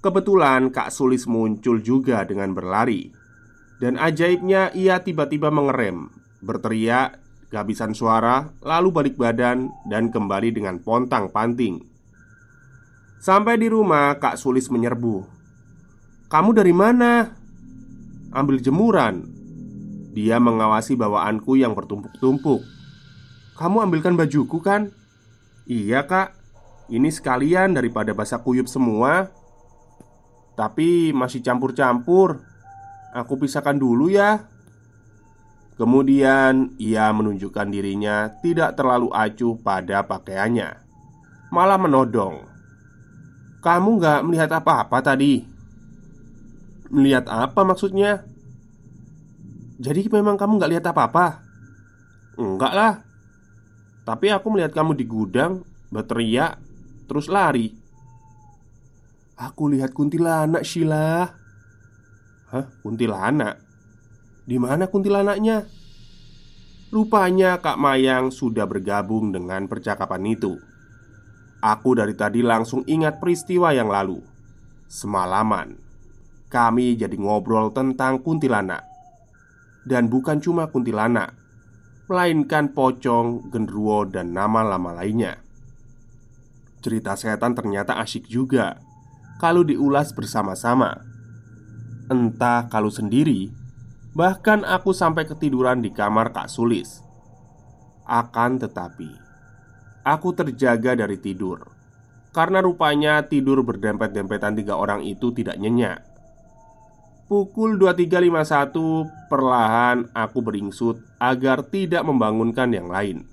Kebetulan 0.00 0.72
Kak 0.72 0.88
Sulis 0.88 1.28
muncul 1.28 1.80
juga 1.80 2.28
dengan 2.28 2.52
berlari 2.52 3.08
Dan 3.80 3.96
ajaibnya 3.96 4.68
ia 4.76 5.00
tiba-tiba 5.00 5.48
mengerem 5.48 6.12
Berteriak, 6.44 7.16
kehabisan 7.48 7.96
suara, 7.96 8.52
lalu 8.60 8.92
balik 8.92 9.16
badan 9.16 9.72
Dan 9.88 10.12
kembali 10.12 10.52
dengan 10.52 10.76
pontang-panting 10.76 11.80
Sampai 13.16 13.56
di 13.56 13.72
rumah 13.72 14.20
Kak 14.20 14.36
Sulis 14.36 14.68
menyerbu 14.68 15.24
Kamu 16.28 16.52
dari 16.52 16.76
mana? 16.76 17.32
Ambil 18.34 18.58
jemuran. 18.58 19.30
Dia 20.10 20.42
mengawasi 20.42 20.98
bawaanku 20.98 21.54
yang 21.54 21.78
bertumpuk-tumpuk. 21.78 22.66
Kamu 23.54 23.86
ambilkan 23.86 24.18
bajuku 24.18 24.58
kan? 24.58 24.90
Iya 25.70 26.02
kak. 26.10 26.34
Ini 26.90 27.08
sekalian 27.14 27.78
daripada 27.78 28.10
basah 28.10 28.42
kuyup 28.42 28.66
semua. 28.66 29.30
Tapi 30.58 31.14
masih 31.14 31.46
campur-campur. 31.46 32.42
Aku 33.14 33.38
pisahkan 33.38 33.78
dulu 33.78 34.10
ya. 34.10 34.50
Kemudian 35.78 36.74
ia 36.78 37.10
menunjukkan 37.10 37.66
dirinya 37.70 38.30
tidak 38.42 38.74
terlalu 38.74 39.10
acuh 39.14 39.58
pada 39.62 40.06
pakaiannya. 40.06 40.74
Malah 41.54 41.78
menodong. 41.78 42.46
Kamu 43.62 43.90
gak 44.02 44.26
melihat 44.26 44.50
apa-apa 44.58 44.98
tadi? 45.02 45.53
Melihat 46.92 47.28
apa 47.30 47.64
maksudnya? 47.64 48.26
Jadi 49.80 50.06
memang 50.08 50.36
kamu 50.36 50.60
gak 50.60 50.72
lihat 50.72 50.84
apa-apa? 50.88 51.42
Enggak 52.38 52.72
lah 52.74 52.92
tapi 54.04 54.28
aku 54.28 54.52
melihat 54.52 54.76
kamu 54.76 54.92
di 54.94 55.08
gudang 55.08 55.64
Berteriak 55.88 56.60
Terus 57.08 57.26
lari 57.32 57.72
Aku 59.40 59.72
lihat 59.72 59.96
kuntilanak 59.96 60.62
Sheila 60.62 61.24
Hah? 62.52 62.66
Kuntilanak? 62.84 63.58
Di 64.44 64.60
mana 64.60 64.86
kuntilanaknya? 64.86 65.64
Rupanya 66.92 67.58
Kak 67.58 67.80
Mayang 67.80 68.30
sudah 68.30 68.68
bergabung 68.68 69.32
dengan 69.32 69.66
percakapan 69.66 70.22
itu 70.28 70.60
Aku 71.64 71.96
dari 71.96 72.12
tadi 72.12 72.44
langsung 72.44 72.84
ingat 72.84 73.18
peristiwa 73.18 73.72
yang 73.72 73.88
lalu 73.88 74.20
Semalaman 74.86 75.80
Kami 76.54 76.94
jadi 76.94 77.18
ngobrol 77.18 77.74
tentang 77.74 78.22
kuntilanak 78.22 78.86
Dan 79.82 80.06
bukan 80.06 80.38
cuma 80.38 80.70
kuntilanak 80.70 81.34
melainkan 82.04 82.68
pocong, 82.76 83.48
genderuwo, 83.48 84.04
dan 84.04 84.36
nama 84.36 84.60
lama 84.60 84.92
lainnya. 84.92 85.40
Cerita 86.84 87.16
setan 87.16 87.56
ternyata 87.56 87.96
asyik 87.96 88.28
juga 88.28 88.76
kalau 89.40 89.64
diulas 89.64 90.12
bersama-sama. 90.12 91.00
Entah 92.12 92.68
kalau 92.68 92.92
sendiri, 92.92 93.48
bahkan 94.12 94.68
aku 94.68 94.92
sampai 94.92 95.24
ketiduran 95.24 95.80
di 95.80 95.88
kamar 95.96 96.36
Kak 96.36 96.52
Sulis. 96.52 97.00
Akan 98.04 98.60
tetapi, 98.60 99.08
aku 100.04 100.36
terjaga 100.36 100.92
dari 100.92 101.16
tidur 101.16 101.72
karena 102.36 102.60
rupanya 102.60 103.24
tidur 103.24 103.64
berdempet-dempetan 103.64 104.58
tiga 104.60 104.76
orang 104.76 105.00
itu 105.00 105.32
tidak 105.32 105.56
nyenyak. 105.56 106.13
Pukul 107.24 107.80
23.51 107.80 109.32
perlahan 109.32 110.12
aku 110.12 110.44
beringsut 110.44 111.00
agar 111.16 111.64
tidak 111.64 112.04
membangunkan 112.04 112.68
yang 112.68 112.92
lain. 112.92 113.24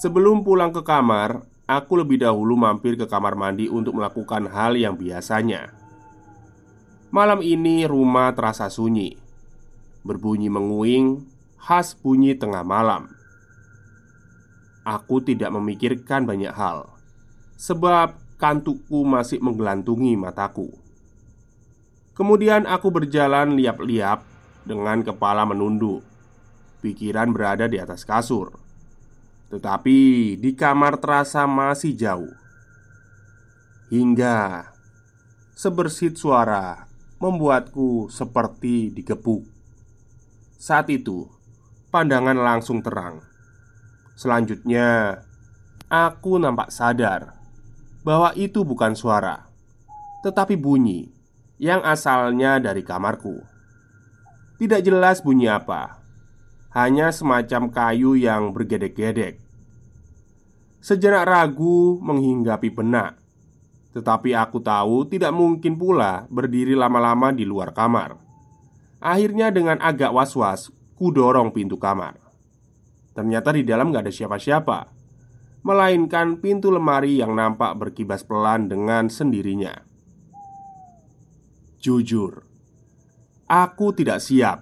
Sebelum 0.00 0.40
pulang 0.40 0.72
ke 0.72 0.80
kamar, 0.80 1.44
aku 1.68 2.00
lebih 2.00 2.24
dahulu 2.24 2.56
mampir 2.56 2.96
ke 2.96 3.04
kamar 3.04 3.36
mandi 3.36 3.68
untuk 3.68 4.00
melakukan 4.00 4.48
hal 4.48 4.80
yang 4.80 4.96
biasanya. 4.96 5.76
Malam 7.12 7.44
ini 7.44 7.84
rumah 7.84 8.32
terasa 8.32 8.72
sunyi. 8.72 9.12
Berbunyi 10.00 10.48
menguing 10.48 11.20
khas 11.60 11.92
bunyi 11.92 12.32
tengah 12.32 12.64
malam. 12.64 13.12
Aku 14.88 15.20
tidak 15.20 15.52
memikirkan 15.52 16.24
banyak 16.24 16.56
hal 16.56 16.88
Sebab 17.60 18.16
kantukku 18.40 19.04
masih 19.04 19.36
menggelantungi 19.44 20.16
mataku 20.16 20.72
Kemudian 22.14 22.66
aku 22.66 22.90
berjalan 22.90 23.54
liap-liap 23.54 24.26
dengan 24.66 25.00
kepala 25.00 25.46
menunduk. 25.48 26.04
Pikiran 26.80 27.36
berada 27.36 27.68
di 27.68 27.76
atas 27.76 28.08
kasur, 28.08 28.56
tetapi 29.52 30.32
di 30.40 30.50
kamar 30.56 30.96
terasa 30.96 31.44
masih 31.44 31.92
jauh. 31.92 32.32
Hingga 33.92 34.64
sebersit 35.52 36.16
suara 36.16 36.88
membuatku 37.20 38.08
seperti 38.08 38.88
digepuk. 38.96 39.44
Saat 40.56 40.88
itu, 40.88 41.28
pandangan 41.92 42.40
langsung 42.40 42.80
terang. 42.80 43.20
Selanjutnya, 44.16 45.20
aku 45.92 46.40
nampak 46.40 46.72
sadar 46.72 47.36
bahwa 48.00 48.32
itu 48.40 48.64
bukan 48.64 48.96
suara, 48.96 49.52
tetapi 50.24 50.56
bunyi 50.56 51.19
yang 51.60 51.84
asalnya 51.84 52.56
dari 52.56 52.80
kamarku. 52.80 53.44
Tidak 54.56 54.80
jelas 54.80 55.20
bunyi 55.20 55.52
apa, 55.52 56.00
hanya 56.72 57.12
semacam 57.12 57.68
kayu 57.68 58.16
yang 58.16 58.56
bergedek-gedek. 58.56 59.36
Sejenak 60.80 61.28
ragu 61.28 62.00
menghinggapi 62.00 62.72
benak, 62.72 63.20
tetapi 63.92 64.32
aku 64.32 64.64
tahu 64.64 65.04
tidak 65.04 65.36
mungkin 65.36 65.76
pula 65.76 66.24
berdiri 66.32 66.72
lama-lama 66.72 67.28
di 67.28 67.44
luar 67.44 67.76
kamar. 67.76 68.16
Akhirnya, 69.00 69.52
dengan 69.52 69.76
agak 69.84 70.16
was-was, 70.16 70.72
ku 70.96 71.12
dorong 71.12 71.52
pintu 71.52 71.76
kamar. 71.76 72.16
Ternyata 73.12 73.52
di 73.52 73.68
dalam 73.68 73.92
gak 73.92 74.08
ada 74.08 74.12
siapa-siapa, 74.12 74.88
melainkan 75.60 76.40
pintu 76.40 76.72
lemari 76.72 77.20
yang 77.20 77.36
nampak 77.36 77.76
berkibas 77.76 78.24
pelan 78.24 78.68
dengan 78.72 79.12
sendirinya. 79.12 79.89
Jujur, 81.80 82.44
aku 83.48 83.96
tidak 83.96 84.20
siap. 84.20 84.60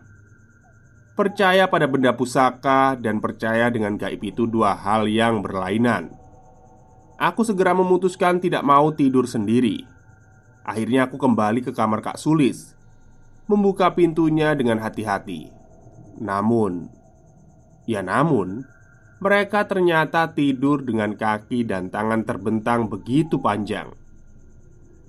Percaya 1.18 1.66
pada 1.66 1.90
benda 1.90 2.14
pusaka 2.14 2.94
dan 2.94 3.18
percaya 3.18 3.74
dengan 3.74 3.98
gaib 3.98 4.22
itu 4.22 4.46
dua 4.46 4.78
hal 4.78 5.10
yang 5.10 5.42
berlainan. 5.42 6.14
Aku 7.18 7.42
segera 7.42 7.74
memutuskan 7.74 8.38
tidak 8.38 8.62
mau 8.62 8.94
tidur 8.94 9.26
sendiri. 9.26 9.82
Akhirnya 10.62 11.10
aku 11.10 11.18
kembali 11.18 11.66
ke 11.66 11.74
kamar 11.74 12.06
Kak 12.06 12.22
Sulis, 12.22 12.78
membuka 13.50 13.90
pintunya 13.98 14.54
dengan 14.54 14.78
hati-hati. 14.78 15.50
Namun, 16.22 16.86
ya 17.82 17.98
namun, 17.98 18.62
mereka 19.18 19.66
ternyata 19.66 20.30
tidur 20.38 20.86
dengan 20.86 21.18
kaki 21.18 21.66
dan 21.66 21.90
tangan 21.90 22.22
terbentang 22.22 22.86
begitu 22.86 23.42
panjang. 23.42 23.90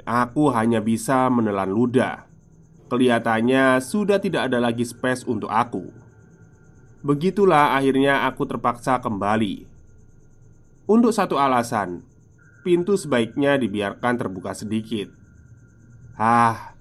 Aku 0.10 0.50
hanya 0.50 0.82
bisa 0.82 1.30
menelan 1.30 1.70
ludah. 1.70 2.26
Kelihatannya 2.90 3.78
sudah 3.78 4.18
tidak 4.18 4.50
ada 4.50 4.58
lagi 4.58 4.82
space 4.82 5.30
untuk 5.30 5.54
aku. 5.54 5.94
Begitulah 7.06 7.78
akhirnya 7.78 8.26
aku 8.26 8.50
terpaksa 8.50 8.98
kembali. 9.06 9.70
Untuk 10.90 11.14
satu 11.14 11.38
alasan, 11.38 12.02
pintu 12.66 12.98
sebaiknya 12.98 13.62
dibiarkan 13.62 14.18
terbuka 14.18 14.58
sedikit 14.58 15.20
Hah, 16.20 16.76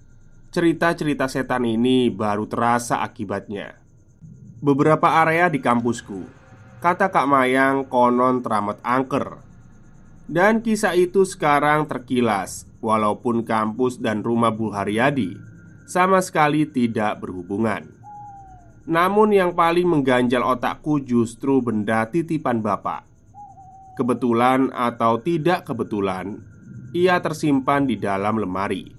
cerita-cerita 0.51 1.31
setan 1.31 1.63
ini 1.63 2.11
baru 2.11 2.51
terasa 2.51 3.07
akibatnya. 3.07 3.79
Beberapa 4.59 5.23
area 5.23 5.47
di 5.47 5.63
kampusku, 5.63 6.27
kata 6.83 7.07
Kak 7.07 7.31
Mayang 7.31 7.87
konon 7.87 8.43
teramat 8.43 8.83
angker. 8.83 9.39
Dan 10.27 10.59
kisah 10.59 10.99
itu 10.99 11.23
sekarang 11.23 11.87
terkilas, 11.87 12.68
walaupun 12.79 13.43
kampus 13.43 13.99
dan 13.99 14.23
rumah 14.23 14.55
Bu 14.55 14.71
Haryadi 14.71 15.35
sama 15.89 16.21
sekali 16.21 16.69
tidak 16.69 17.25
berhubungan. 17.25 17.89
Namun 18.89 19.33
yang 19.37 19.53
paling 19.53 19.85
mengganjal 19.85 20.45
otakku 20.45 21.01
justru 21.05 21.61
benda 21.61 22.09
titipan 22.09 22.65
bapak. 22.65 23.05
Kebetulan 23.97 24.73
atau 24.73 25.21
tidak 25.21 25.69
kebetulan, 25.69 26.41
ia 26.97 27.21
tersimpan 27.21 27.85
di 27.85 28.01
dalam 28.01 28.41
lemari 28.41 28.99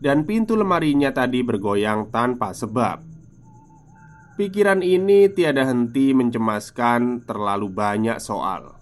dan 0.00 0.28
pintu 0.28 0.56
lemarinya 0.56 1.12
tadi 1.12 1.40
bergoyang 1.40 2.12
tanpa 2.12 2.52
sebab. 2.52 3.00
Pikiran 4.36 4.84
ini 4.84 5.32
tiada 5.32 5.64
henti 5.64 6.12
mencemaskan 6.12 7.24
terlalu 7.24 7.72
banyak 7.72 8.20
soal. 8.20 8.76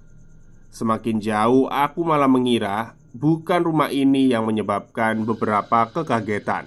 Semakin 0.74 1.22
jauh, 1.22 1.70
aku 1.70 2.02
malah 2.02 2.26
mengira 2.26 2.98
bukan 3.14 3.62
rumah 3.62 3.88
ini 3.94 4.28
yang 4.28 4.44
menyebabkan 4.44 5.22
beberapa 5.22 5.88
kekagetan, 5.94 6.66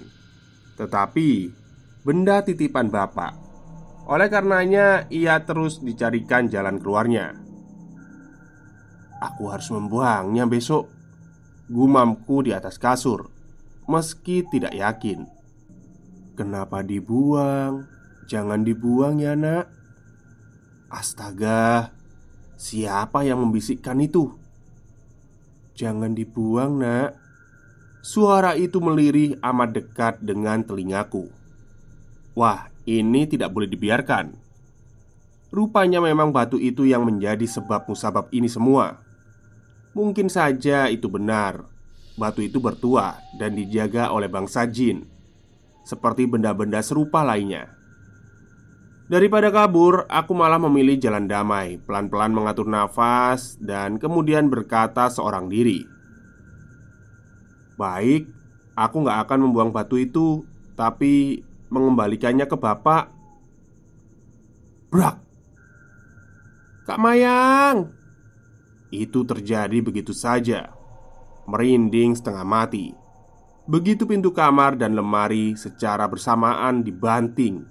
tetapi 0.79 1.51
benda 2.07 2.41
titipan 2.41 2.87
bapak. 2.87 3.35
Oleh 4.07 4.31
karenanya, 4.31 5.03
ia 5.11 5.43
terus 5.43 5.83
dicarikan 5.83 6.47
jalan 6.47 6.79
keluarnya. 6.79 7.35
Aku 9.19 9.51
harus 9.51 9.67
membuangnya 9.67 10.47
besok. 10.47 10.87
Gumamku 11.67 12.47
di 12.47 12.55
atas 12.55 12.79
kasur 12.79 13.27
meski 13.87 14.43
tidak 14.43 14.75
yakin. 14.75 15.25
Kenapa 16.35 16.83
dibuang? 16.85 17.87
Jangan 18.27 18.61
dibuang 18.61 19.23
ya, 19.23 19.33
Nak. 19.33 19.65
Astaga, 20.91 21.95
siapa 22.59 23.23
yang 23.23 23.41
membisikkan 23.41 23.97
itu? 24.03 24.35
Jangan 25.77 26.17
dibuang, 26.17 26.81
Nak. 26.81 27.13
Suara 28.01 28.57
itu 28.57 28.81
melirih 28.81 29.37
amat 29.45 29.69
dekat 29.77 30.13
dengan 30.25 30.65
telingaku. 30.65 31.29
Wah, 32.33 32.73
ini 32.89 33.29
tidak 33.29 33.53
boleh 33.53 33.69
dibiarkan. 33.69 34.33
Rupanya 35.53 36.01
memang 36.01 36.33
batu 36.33 36.57
itu 36.57 36.83
yang 36.83 37.05
menjadi 37.05 37.45
sebab 37.45 37.85
musabab 37.85 38.25
ini 38.33 38.49
semua. 38.49 39.05
Mungkin 39.93 40.33
saja 40.33 40.89
itu 40.89 41.05
benar 41.07 41.77
batu 42.17 42.41
itu 42.41 42.57
bertua 42.57 43.21
dan 43.37 43.53
dijaga 43.53 44.09
oleh 44.09 44.25
bangsa 44.25 44.65
jin, 44.65 45.05
seperti 45.85 46.25
benda-benda 46.25 46.81
serupa 46.81 47.21
lainnya. 47.21 47.76
Daripada 49.07 49.47
kabur, 49.55 50.03
aku 50.11 50.35
malah 50.35 50.59
memilih 50.59 50.99
jalan 50.99 51.31
damai, 51.31 51.79
pelan-pelan 51.79 52.35
mengatur 52.35 52.67
nafas, 52.67 53.55
dan 53.55 53.95
kemudian 53.95 54.51
berkata 54.51 55.07
seorang 55.07 55.47
diri, 55.47 55.87
"Baik, 57.79 58.27
aku 58.75 59.07
nggak 59.07 59.19
akan 59.23 59.47
membuang 59.47 59.71
batu 59.71 59.95
itu, 59.95 60.43
tapi 60.75 61.39
mengembalikannya 61.71 62.51
ke 62.51 62.59
bapak." 62.59 63.07
Brak, 64.91 65.23
Kak 66.83 66.99
Mayang, 66.99 67.87
itu 68.91 69.23
terjadi 69.23 69.79
begitu 69.79 70.11
saja. 70.11 70.75
Merinding 71.47 72.11
setengah 72.11 72.43
mati. 72.43 72.91
Begitu 73.71 74.03
pintu 74.03 74.35
kamar 74.35 74.75
dan 74.75 74.99
lemari 74.99 75.55
secara 75.55 76.07
bersamaan 76.11 76.83
dibanting, 76.83 77.67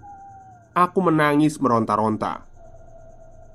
aku 0.77 1.01
menangis 1.01 1.57
meronta-ronta. 1.57 2.45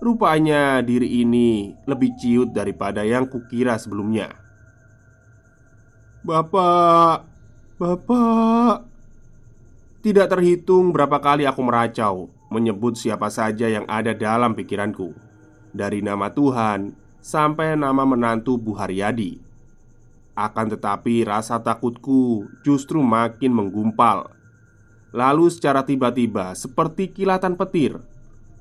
Rupanya 0.02 0.82
diri 0.82 1.22
ini 1.22 1.78
lebih 1.86 2.18
ciut 2.18 2.50
daripada 2.50 3.06
yang 3.06 3.30
kukira 3.30 3.78
sebelumnya. 3.78 4.34
Bapak, 6.26 7.30
bapak, 7.78 8.90
tidak 10.02 10.34
terhitung 10.34 10.90
berapa 10.90 11.22
kali 11.22 11.46
aku 11.46 11.62
meracau 11.62 12.34
menyebut 12.50 12.98
siapa 12.98 13.30
saja 13.30 13.70
yang 13.70 13.86
ada 13.86 14.18
dalam 14.18 14.58
pikiranku, 14.58 15.14
dari 15.70 16.02
nama 16.02 16.34
Tuhan 16.34 16.98
sampai 17.22 17.78
nama 17.78 18.02
menantu 18.02 18.58
Bu 18.58 18.74
Haryadi. 18.74 19.38
Akan 20.34 20.74
tetapi, 20.74 21.30
rasa 21.30 21.62
takutku 21.62 22.50
justru 22.66 23.06
makin 23.06 23.54
menggumpal. 23.54 24.40
Lalu, 25.12 25.52
secara 25.52 25.84
tiba-tiba, 25.84 26.56
seperti 26.56 27.12
kilatan 27.12 27.60
petir, 27.60 28.00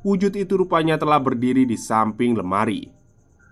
wujud 0.03 0.35
itu 0.35 0.59
rupanya 0.59 0.99
telah 0.99 1.23
berdiri 1.23 1.63
di 1.63 1.79
samping 1.79 2.35
lemari. 2.35 2.91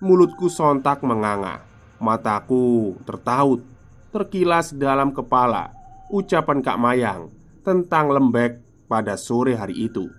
Mulutku 0.03 0.51
sontak 0.51 1.03
menganga, 1.07 1.63
mataku 2.03 2.99
tertaut, 3.07 3.63
terkilas 4.11 4.75
dalam 4.75 5.15
kepala 5.15 5.75
ucapan 6.11 6.59
Kak 6.65 6.79
Mayang 6.81 7.31
tentang 7.63 8.11
lembek 8.11 8.59
pada 8.91 9.15
sore 9.15 9.55
hari 9.55 9.87
itu. 9.87 10.11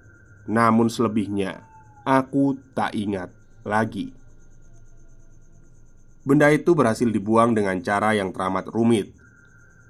Namun, 0.47 0.87
selebihnya 0.87 1.65
aku 2.07 2.57
tak 2.71 2.95
ingat 2.95 3.29
lagi. 3.67 4.15
Benda 6.23 6.49
itu 6.53 6.77
berhasil 6.77 7.09
dibuang 7.09 7.57
dengan 7.57 7.81
cara 7.81 8.13
yang 8.13 8.29
teramat 8.29 8.69
rumit 8.69 9.11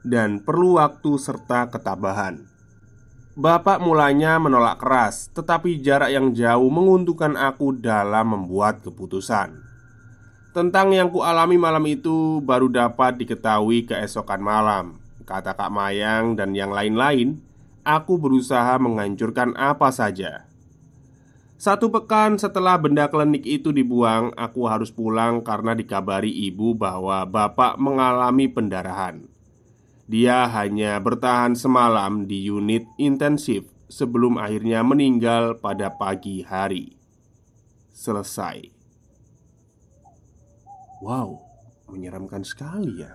dan 0.07 0.39
perlu 0.39 0.79
waktu 0.79 1.19
serta 1.19 1.67
ketabahan. 1.67 2.48
Bapak 3.39 3.79
mulanya 3.79 4.35
menolak 4.35 4.83
keras, 4.83 5.31
tetapi 5.31 5.79
jarak 5.79 6.11
yang 6.11 6.35
jauh 6.35 6.67
menguntungkan 6.67 7.39
aku 7.39 7.71
dalam 7.71 8.35
membuat 8.35 8.83
keputusan. 8.83 9.63
Tentang 10.51 10.91
yang 10.91 11.07
kualami 11.07 11.55
malam 11.55 11.87
itu 11.87 12.43
baru 12.43 12.67
dapat 12.67 13.15
diketahui 13.15 13.87
keesokan 13.87 14.43
malam, 14.43 14.99
kata 15.23 15.55
Kak 15.55 15.71
Mayang 15.71 16.35
dan 16.35 16.51
yang 16.51 16.75
lain-lain. 16.75 17.39
Aku 17.87 18.19
berusaha 18.19 18.75
menghancurkan 18.75 19.55
apa 19.55 19.87
saja 19.95 20.49
satu 21.59 21.91
pekan 21.91 22.39
setelah 22.39 22.79
benda 22.79 23.11
klinik 23.11 23.43
itu 23.43 23.75
dibuang, 23.75 24.31
aku 24.39 24.63
harus 24.63 24.95
pulang 24.95 25.43
karena 25.43 25.75
dikabari 25.75 26.31
ibu 26.47 26.71
bahwa 26.71 27.27
bapak 27.27 27.75
mengalami 27.75 28.47
pendarahan. 28.47 29.27
Dia 30.09 30.49
hanya 30.49 30.97
bertahan 30.97 31.53
semalam 31.53 32.25
di 32.25 32.49
unit 32.49 32.81
intensif 32.97 33.69
sebelum 33.93 34.41
akhirnya 34.41 34.81
meninggal 34.81 35.61
pada 35.61 35.93
pagi 35.93 36.41
hari. 36.41 36.97
Selesai. 37.93 38.73
Wow, 41.05 41.37
menyeramkan 41.93 42.41
sekali 42.41 43.05
ya. 43.05 43.13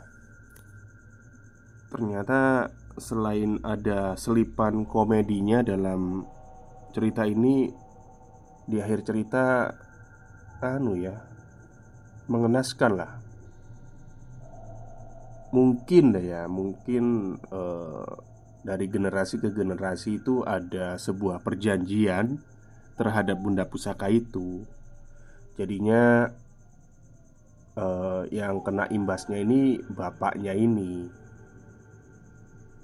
Ternyata 1.91 2.71
selain 2.95 3.59
ada 3.67 4.15
selipan 4.15 4.87
komedinya 4.87 5.67
dalam 5.67 6.23
cerita 6.95 7.27
ini 7.27 7.75
di 8.71 8.79
akhir 8.79 9.03
cerita 9.03 9.67
anu 10.63 10.95
ya 10.95 11.19
mengenaskan 12.31 12.93
lah 12.95 13.24
mungkin 15.55 16.11
deh 16.11 16.27
ya 16.35 16.51
mungkin 16.51 17.39
eh, 17.39 18.13
dari 18.67 18.87
generasi 18.91 19.39
ke 19.39 19.55
generasi 19.55 20.19
itu 20.19 20.43
ada 20.43 20.99
sebuah 20.99 21.47
perjanjian 21.47 22.43
terhadap 22.99 23.39
bunda 23.39 23.63
pusaka 23.71 24.11
itu. 24.11 24.67
Jadinya 25.55 26.35
eh, 27.79 28.23
yang 28.35 28.67
kena 28.67 28.91
imbasnya 28.91 29.39
ini 29.39 29.79
bapaknya 29.87 30.59
ini. 30.59 31.07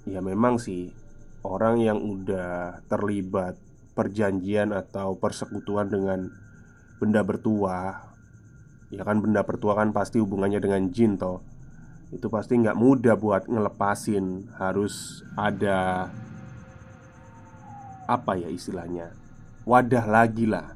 Ya 0.07 0.23
memang 0.23 0.55
sih 0.57 0.95
orang 1.43 1.83
yang 1.83 1.99
udah 1.99 2.81
terlibat 2.87 3.59
perjanjian 3.91 4.71
atau 4.71 5.19
persekutuan 5.19 5.91
dengan 5.91 6.31
benda 7.03 7.21
bertua 7.27 8.11
Ya 8.91 9.07
kan 9.07 9.23
benda 9.23 9.47
bertua 9.47 9.79
kan 9.79 9.95
pasti 9.95 10.19
hubungannya 10.19 10.59
dengan 10.59 10.91
jin 10.91 11.15
toh 11.15 11.39
Itu 12.11 12.27
pasti 12.27 12.59
nggak 12.59 12.75
mudah 12.75 13.15
buat 13.15 13.47
ngelepasin. 13.47 14.51
Harus 14.59 15.23
ada 15.39 16.11
Apa 18.05 18.35
ya 18.35 18.51
istilahnya 18.51 19.15
Wadah 19.63 20.05
lagi 20.05 20.43
lah. 20.43 20.75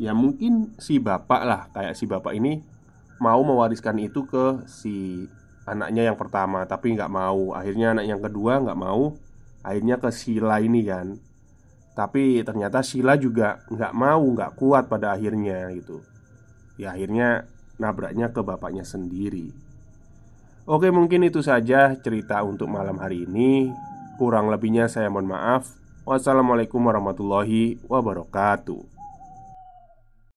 Ya 0.00 0.16
mungkin 0.16 0.72
si 0.80 0.96
bapak 0.96 1.42
lah 1.44 1.62
Kayak 1.76 2.00
si 2.00 2.08
bapak 2.08 2.32
ini 2.32 2.64
Mau 3.20 3.44
mewariskan 3.44 4.00
itu 4.00 4.24
ke 4.24 4.64
si 4.64 5.28
anaknya 5.68 6.08
yang 6.08 6.16
pertama 6.16 6.64
Tapi 6.64 6.96
nggak 6.96 7.12
mau. 7.12 7.52
Akhirnya 7.52 7.92
anak 7.92 8.08
yang 8.08 8.20
kedua 8.24 8.64
nggak 8.64 8.80
mau 8.80 9.12
Akhirnya 9.62 10.00
ke 10.00 10.10
Sila 10.10 10.58
ini 10.58 10.82
kan. 10.82 11.22
Tapi 11.94 12.42
ternyata 12.42 12.82
Sheila 12.82 13.14
juga 13.14 13.62
nggak 13.70 13.94
mau, 13.94 14.26
nggak 14.26 14.58
kuat 14.58 14.90
pada 14.90 15.14
akhirnya 15.14 15.70
gitu. 15.70 16.02
Ya 16.74 16.90
akhirnya 16.90 17.46
nabraknya 17.78 18.34
ke 18.34 18.42
bapaknya 18.42 18.82
sendiri 18.82 19.54
Oke, 20.62 20.94
mungkin 20.94 21.26
itu 21.26 21.42
saja 21.42 21.90
cerita 21.98 22.38
untuk 22.46 22.70
malam 22.70 22.94
hari 23.02 23.26
ini. 23.26 23.74
Kurang 24.14 24.46
lebihnya 24.46 24.86
saya 24.86 25.10
mohon 25.10 25.26
maaf. 25.26 25.66
Wassalamualaikum 26.06 26.78
warahmatullahi 26.78 27.82
wabarakatuh. 27.90 28.91